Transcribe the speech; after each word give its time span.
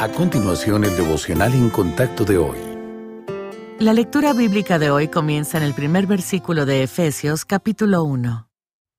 A 0.00 0.08
continuación, 0.12 0.84
el 0.84 0.94
devocional 0.94 1.52
en 1.54 1.70
contacto 1.70 2.24
de 2.24 2.38
hoy. 2.38 2.56
La 3.80 3.92
lectura 3.92 4.32
bíblica 4.32 4.78
de 4.78 4.92
hoy 4.92 5.08
comienza 5.08 5.58
en 5.58 5.64
el 5.64 5.74
primer 5.74 6.06
versículo 6.06 6.66
de 6.66 6.84
Efesios 6.84 7.44
capítulo 7.44 8.04
1. 8.04 8.48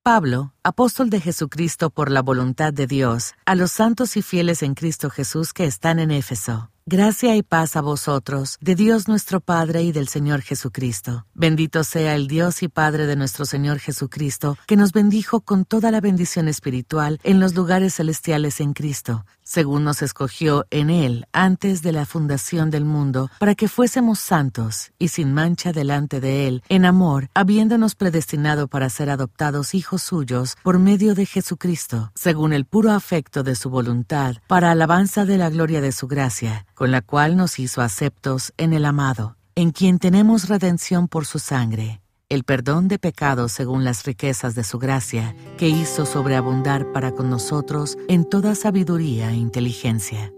Pablo, 0.04 0.54
apóstol 0.62 1.10
de 1.10 1.22
Jesucristo 1.22 1.90
por 1.90 2.12
la 2.12 2.22
voluntad 2.22 2.74
de 2.74 2.86
Dios, 2.86 3.34
a 3.46 3.56
los 3.56 3.72
santos 3.72 4.18
y 4.18 4.22
fieles 4.22 4.62
en 4.62 4.74
Cristo 4.74 5.10
Jesús 5.10 5.54
que 5.54 5.64
están 5.64 6.00
en 6.00 6.12
Éfeso 6.12 6.70
Gracia 6.92 7.36
y 7.36 7.44
paz 7.44 7.76
a 7.76 7.82
vosotros, 7.82 8.58
de 8.62 8.74
Dios 8.74 9.08
nuestro 9.08 9.42
Padre 9.42 9.84
y 9.84 9.92
del 9.92 10.08
Señor 10.08 10.42
Jesucristo. 10.42 11.28
Bendito 11.36 11.84
sea 11.84 12.16
el 12.16 12.28
Dios 12.28 12.64
y 12.64 12.68
Padre 12.68 13.06
de 13.06 13.16
nuestro 13.16 13.46
Señor 13.46 13.78
Jesucristo, 13.78 14.58
que 14.66 14.76
nos 14.76 14.92
bendijo 14.92 15.42
con 15.42 15.66
toda 15.66 15.92
la 15.92 16.02
bendición 16.02 16.48
espiritual 16.48 17.20
en 17.22 17.40
los 17.40 17.54
lugares 17.54 17.94
celestiales 17.94 18.60
en 18.60 18.74
Cristo, 18.74 19.24
según 19.44 19.84
nos 19.84 20.02
escogió 20.02 20.66
en 20.72 20.90
Él 20.90 21.28
antes 21.32 21.84
de 21.84 21.92
la 21.92 22.08
fundación 22.08 22.72
del 22.72 22.86
mundo, 22.86 23.30
para 23.38 23.54
que 23.54 23.68
fuésemos 23.68 24.18
santos 24.18 24.92
y 24.98 25.10
sin 25.10 25.32
mancha 25.32 25.72
delante 25.72 26.20
de 26.20 26.48
Él, 26.48 26.64
en 26.70 26.86
amor, 26.86 27.30
habiéndonos 27.36 27.94
predestinado 27.94 28.68
para 28.68 28.90
ser 28.90 29.12
adoptados 29.12 29.76
hijos 29.76 30.02
suyos 30.02 30.58
por 30.64 30.80
medio 30.80 31.14
de 31.14 31.28
Jesucristo, 31.28 32.12
según 32.16 32.52
el 32.52 32.66
puro 32.66 32.92
afecto 32.92 33.44
de 33.44 33.54
su 33.54 33.70
voluntad, 33.70 34.38
para 34.48 34.72
alabanza 34.72 35.26
de 35.26 35.38
la 35.38 35.52
gloria 35.52 35.82
de 35.82 35.92
su 35.92 36.08
gracia 36.08 36.66
con 36.80 36.92
la 36.92 37.02
cual 37.02 37.36
nos 37.36 37.60
hizo 37.60 37.82
aceptos 37.82 38.54
en 38.56 38.72
el 38.72 38.86
amado, 38.86 39.36
en 39.54 39.72
quien 39.72 40.00
tenemos 40.00 40.48
redención 40.48 41.10
por 41.10 41.26
su 41.26 41.38
sangre, 41.38 42.00
el 42.30 42.46
perdón 42.46 42.88
de 42.88 42.98
pecados 42.98 43.52
según 43.52 43.84
las 43.84 44.06
riquezas 44.06 44.56
de 44.56 44.64
su 44.64 44.80
gracia, 44.80 45.36
que 45.58 45.68
hizo 45.68 46.06
sobreabundar 46.06 46.94
para 46.94 47.12
con 47.12 47.30
nosotros 47.30 47.98
en 48.08 48.24
toda 48.24 48.56
sabiduría 48.56 49.32
e 49.32 49.36
inteligencia. 49.36 50.32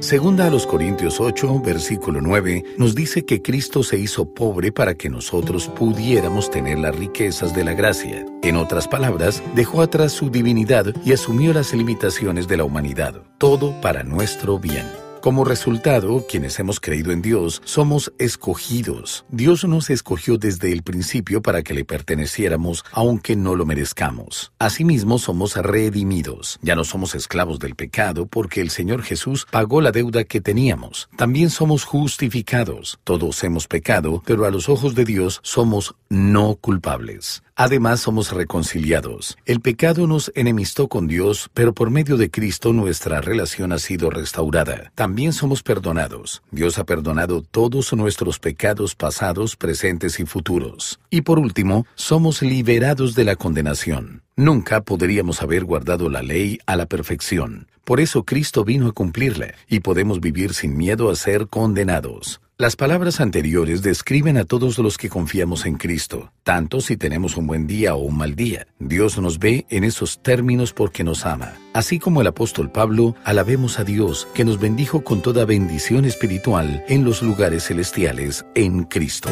Segunda 0.00 0.46
a 0.46 0.50
los 0.50 0.66
Corintios 0.66 1.20
8, 1.20 1.60
versículo 1.60 2.22
9, 2.22 2.76
nos 2.78 2.94
dice 2.94 3.26
que 3.26 3.42
Cristo 3.42 3.82
se 3.82 3.98
hizo 3.98 4.32
pobre 4.32 4.72
para 4.72 4.94
que 4.94 5.10
nosotros 5.10 5.68
pudiéramos 5.68 6.50
tener 6.50 6.78
las 6.78 6.96
riquezas 6.96 7.54
de 7.54 7.64
la 7.64 7.74
gracia. 7.74 8.24
En 8.42 8.56
otras 8.56 8.88
palabras, 8.88 9.42
dejó 9.54 9.82
atrás 9.82 10.12
su 10.12 10.30
divinidad 10.30 10.86
y 11.04 11.12
asumió 11.12 11.52
las 11.52 11.74
limitaciones 11.74 12.48
de 12.48 12.56
la 12.56 12.64
humanidad, 12.64 13.22
todo 13.36 13.78
para 13.82 14.02
nuestro 14.02 14.58
bien. 14.58 15.01
Como 15.22 15.44
resultado, 15.44 16.26
quienes 16.28 16.58
hemos 16.58 16.80
creído 16.80 17.12
en 17.12 17.22
Dios 17.22 17.62
somos 17.64 18.12
escogidos. 18.18 19.24
Dios 19.28 19.64
nos 19.64 19.88
escogió 19.88 20.36
desde 20.36 20.72
el 20.72 20.82
principio 20.82 21.42
para 21.42 21.62
que 21.62 21.74
le 21.74 21.84
perteneciéramos, 21.84 22.84
aunque 22.90 23.36
no 23.36 23.54
lo 23.54 23.64
merezcamos. 23.64 24.52
Asimismo, 24.58 25.20
somos 25.20 25.54
redimidos. 25.54 26.58
Ya 26.60 26.74
no 26.74 26.82
somos 26.82 27.14
esclavos 27.14 27.60
del 27.60 27.76
pecado 27.76 28.26
porque 28.26 28.60
el 28.60 28.70
Señor 28.70 29.04
Jesús 29.04 29.46
pagó 29.48 29.80
la 29.80 29.92
deuda 29.92 30.24
que 30.24 30.40
teníamos. 30.40 31.08
También 31.16 31.50
somos 31.50 31.84
justificados. 31.84 32.98
Todos 33.04 33.44
hemos 33.44 33.68
pecado, 33.68 34.24
pero 34.26 34.44
a 34.44 34.50
los 34.50 34.68
ojos 34.68 34.96
de 34.96 35.04
Dios 35.04 35.38
somos 35.44 35.94
no 36.08 36.56
culpables. 36.56 37.44
Además 37.54 38.00
somos 38.00 38.32
reconciliados. 38.32 39.36
El 39.44 39.60
pecado 39.60 40.06
nos 40.06 40.32
enemistó 40.34 40.88
con 40.88 41.06
Dios, 41.06 41.50
pero 41.52 41.74
por 41.74 41.90
medio 41.90 42.16
de 42.16 42.30
Cristo 42.30 42.72
nuestra 42.72 43.20
relación 43.20 43.72
ha 43.72 43.78
sido 43.78 44.10
restaurada. 44.10 44.90
Somos 45.32 45.62
perdonados. 45.62 46.42
Dios 46.50 46.78
ha 46.78 46.84
perdonado 46.84 47.42
todos 47.42 47.92
nuestros 47.92 48.38
pecados 48.38 48.94
pasados, 48.94 49.56
presentes 49.56 50.18
y 50.18 50.24
futuros. 50.24 50.98
Y 51.10 51.20
por 51.20 51.38
último, 51.38 51.86
somos 51.94 52.40
liberados 52.40 53.14
de 53.14 53.24
la 53.24 53.36
condenación. 53.36 54.22
Nunca 54.36 54.80
podríamos 54.80 55.42
haber 55.42 55.64
guardado 55.64 56.08
la 56.08 56.22
ley 56.22 56.58
a 56.64 56.76
la 56.76 56.86
perfección. 56.86 57.68
Por 57.84 58.00
eso 58.00 58.24
Cristo 58.24 58.64
vino 58.64 58.88
a 58.88 58.92
cumplirla, 58.92 59.54
y 59.68 59.80
podemos 59.80 60.20
vivir 60.20 60.54
sin 60.54 60.76
miedo 60.76 61.10
a 61.10 61.16
ser 61.16 61.48
condenados. 61.48 62.40
Las 62.62 62.76
palabras 62.76 63.20
anteriores 63.20 63.82
describen 63.82 64.36
a 64.36 64.44
todos 64.44 64.78
los 64.78 64.96
que 64.96 65.08
confiamos 65.08 65.66
en 65.66 65.74
Cristo, 65.74 66.30
tanto 66.44 66.80
si 66.80 66.96
tenemos 66.96 67.36
un 67.36 67.48
buen 67.48 67.66
día 67.66 67.96
o 67.96 67.98
un 67.98 68.16
mal 68.16 68.36
día. 68.36 68.68
Dios 68.78 69.18
nos 69.18 69.40
ve 69.40 69.66
en 69.68 69.82
esos 69.82 70.22
términos 70.22 70.72
porque 70.72 71.02
nos 71.02 71.26
ama. 71.26 71.54
Así 71.74 71.98
como 71.98 72.20
el 72.20 72.28
apóstol 72.28 72.70
Pablo, 72.70 73.16
alabemos 73.24 73.80
a 73.80 73.82
Dios 73.82 74.28
que 74.32 74.44
nos 74.44 74.60
bendijo 74.60 75.02
con 75.02 75.22
toda 75.22 75.44
bendición 75.44 76.04
espiritual 76.04 76.84
en 76.86 77.04
los 77.04 77.20
lugares 77.20 77.64
celestiales 77.64 78.46
en 78.54 78.84
Cristo. 78.84 79.28